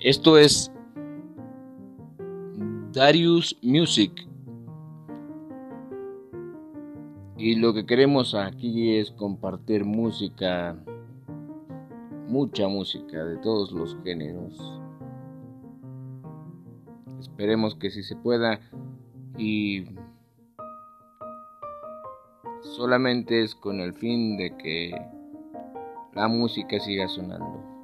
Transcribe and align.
Esto 0.00 0.38
es 0.38 0.72
Darius 2.92 3.56
Music. 3.62 4.26
Y 7.36 7.56
lo 7.56 7.72
que 7.72 7.86
queremos 7.86 8.34
aquí 8.34 8.96
es 8.96 9.10
compartir 9.12 9.84
música, 9.84 10.76
mucha 12.28 12.68
música 12.68 13.24
de 13.24 13.36
todos 13.38 13.72
los 13.72 13.96
géneros. 14.04 14.58
Esperemos 17.18 17.74
que 17.76 17.90
si 17.90 18.02
se 18.02 18.16
pueda 18.16 18.60
y 19.38 19.86
solamente 22.60 23.42
es 23.42 23.54
con 23.54 23.80
el 23.80 23.94
fin 23.94 24.36
de 24.36 24.56
que 24.56 24.90
la 26.14 26.28
música 26.28 26.78
siga 26.80 27.08
sonando. 27.08 27.79